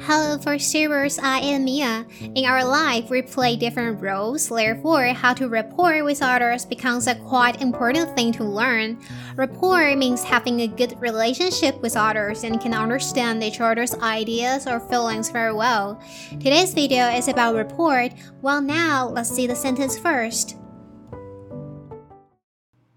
[0.00, 1.18] Hello, VoiceTubers.
[1.22, 2.06] I am Mia.
[2.20, 4.48] In our life, we play different roles.
[4.48, 8.98] Therefore, how to rapport with others becomes a quite important thing to learn.
[9.36, 14.80] Rapport means having a good relationship with others and can understand each other's ideas or
[14.80, 16.00] feelings very well.
[16.30, 18.08] Today's video is about rapport.
[18.40, 20.56] Well, now let's see the sentence first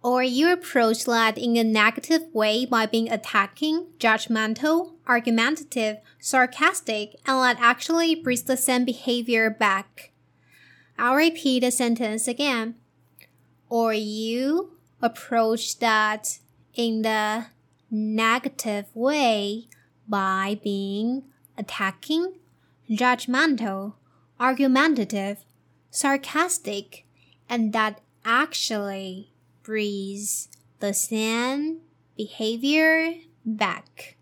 [0.05, 7.41] or you approach that in a negative way by being attacking, judgmental, argumentative, sarcastic, and
[7.41, 10.11] that actually brings the same behavior back.
[10.95, 12.75] I'll repeat the sentence again.
[13.67, 16.37] Or you approach that
[16.75, 17.47] in the
[17.90, 19.69] negative way
[20.07, 21.23] by being
[21.57, 22.35] attacking,
[22.91, 23.93] judgmental,
[24.40, 25.45] argumentative,
[25.90, 27.07] sarcastic,
[27.49, 29.31] and that actually
[29.66, 30.48] brings
[30.80, 31.80] the same
[32.16, 34.16] behavior back.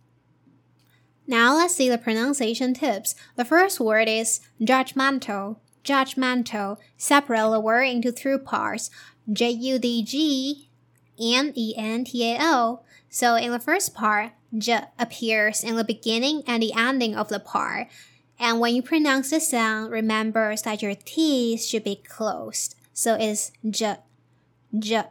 [1.28, 3.16] Now let's see the pronunciation tips.
[3.36, 5.58] The first word is judgmental.
[5.84, 6.78] Judgmental.
[6.98, 8.90] Separate the word into three parts.
[9.32, 10.70] J U D G
[11.20, 12.86] M E N T A L.
[13.10, 17.40] So in the first part, J appears in the beginning and the ending of the
[17.40, 17.88] part.
[18.40, 22.76] And when you pronounce the sound, remember that your teeth should be closed.
[22.94, 23.98] So it's J,
[24.78, 25.04] J.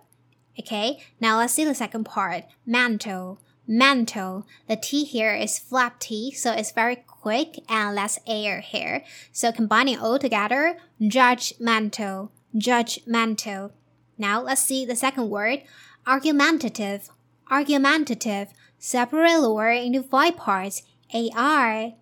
[0.58, 2.44] Okay, now let's see the second part.
[2.66, 3.38] Mantle.
[3.66, 4.46] Mantle.
[4.68, 9.04] The T here is flap T, so it's very quick and less air here.
[9.32, 12.30] So combining all together, judgmental.
[12.54, 13.70] Judgmental.
[14.18, 15.62] Now let's see the second word.
[16.06, 17.08] Argumentative.
[17.50, 18.48] Argumentative.
[18.78, 20.82] Separate the word into five parts.
[21.14, 21.92] A R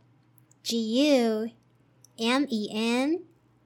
[0.63, 1.51] G U
[2.19, 3.23] M E N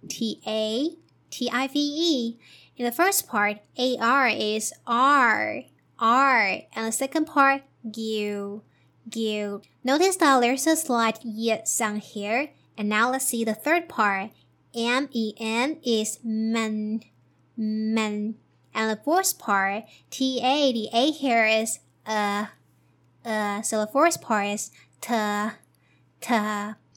[0.09, 0.91] T A
[1.31, 2.39] T I V E.
[2.77, 5.63] In the first part, AR is R,
[5.99, 8.63] R, and the second part, GU,
[9.09, 9.63] GU.
[9.85, 14.31] Notice that there's a slight Y sound here, and now let's see the third part.
[14.75, 17.03] M-E-N is men,
[17.57, 18.35] men.
[18.75, 22.47] And the fourth part, T-A, the A here is uh,
[23.25, 23.63] uh.
[23.63, 25.15] So the fourth part is T,
[26.21, 26.35] T.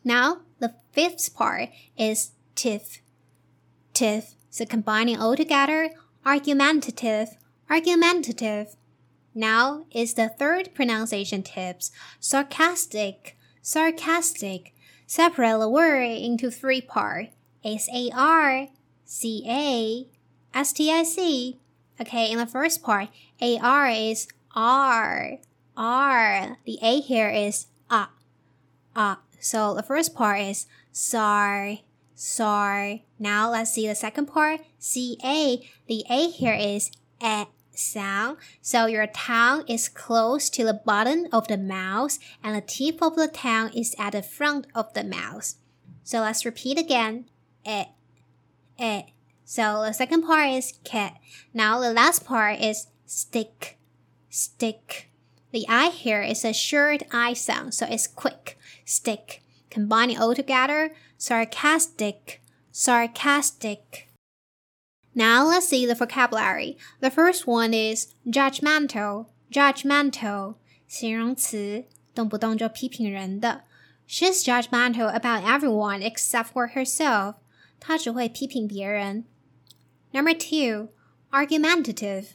[0.03, 3.01] Now the fifth part is tiff,
[3.93, 4.36] tiff.
[4.57, 5.91] So combining all together,
[6.25, 7.37] argumentative,
[7.69, 8.75] argumentative.
[9.35, 14.73] Now is the third pronunciation tips, sarcastic, sarcastic.
[15.05, 18.69] Separate the word into three parts, S-A-R,
[19.05, 20.07] C-A,
[20.55, 21.59] S-T-I-C.
[22.01, 25.37] Okay, in the first part, A-R is R,
[25.77, 26.57] R.
[26.65, 28.07] The A here is A,
[28.95, 29.17] A.
[29.39, 31.77] So the first part is sar,
[32.19, 33.05] Sorry.
[33.19, 34.61] Now let's see the second part.
[34.79, 35.61] C-A.
[35.87, 36.89] The A here is
[37.21, 37.45] a
[37.75, 38.37] sound.
[38.59, 43.15] So your tongue is close to the bottom of the mouth and the tip of
[43.15, 45.53] the tongue is at the front of the mouth.
[46.03, 47.25] So let's repeat again.
[47.63, 47.83] E,
[48.79, 49.03] e.
[49.45, 51.17] So the second part is cat.
[51.53, 53.77] Now the last part is stick,
[54.31, 55.11] stick.
[55.51, 59.43] The I here is a short I sound, so it's quick, stick.
[59.76, 62.40] Combining all together, sarcastic,
[62.70, 64.08] sarcastic.
[65.14, 66.76] Now let's see the vocabulary.
[67.00, 70.56] The first one is judgmental, judgmental.
[70.86, 73.64] 形容词，动不动就批评人的。
[74.06, 77.36] She's judgmental about everyone except for herself.
[77.80, 79.24] 她只会批评别人。
[80.12, 80.88] Number two,
[81.30, 82.26] argumentative,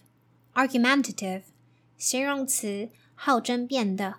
[0.56, 1.44] argumentative.
[1.98, 4.16] 形容词，好争辩的。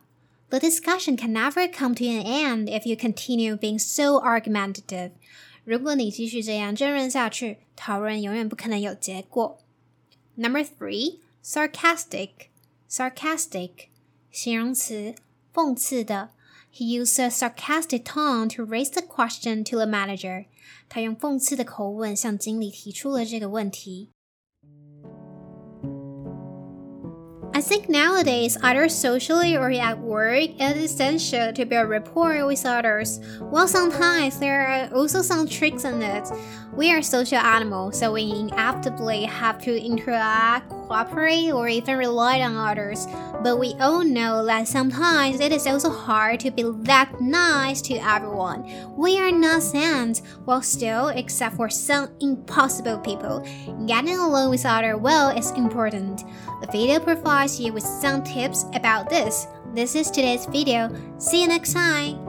[0.53, 5.13] the discussion can never come to an end if you continue being so argumentative.
[5.65, 9.59] 如果你继续这样争论下去，讨论永远不可能有结果。
[10.37, 12.49] Number three, sarcastic,
[12.91, 13.89] sarcastic，
[14.31, 15.15] 形容词，
[15.53, 16.31] 讽刺的。
[16.73, 20.47] He used a sarcastic tone to raise the question to the manager.
[20.89, 24.11] 他用讽刺的口吻向经理提出了这个问题。
[27.62, 33.20] Think nowadays, either socially or at work, it is essential to build rapport with others.
[33.40, 36.28] While sometimes there are also some tricks in it.
[36.74, 42.56] We are social animals, so we inevitably have to interact, cooperate, or even rely on
[42.56, 43.08] others.
[43.44, 47.96] But we all know that sometimes it is also hard to be that nice to
[47.96, 48.64] everyone.
[48.96, 53.46] We are not saints, while still, except for some impossible people,
[53.86, 56.24] getting along with others well is important.
[56.62, 59.48] The video provides you with some tips about this.
[59.74, 60.90] This is today's video.
[61.18, 62.23] See you next time!